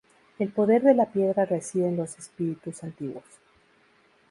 El 0.39 0.49
poder 0.49 0.81
de 0.81 0.95
la 0.95 1.11
piedra 1.11 1.45
reside 1.45 1.87
en 1.89 1.97
los 1.97 2.17
espíritus 2.17 2.83
antiguos. 2.83 3.39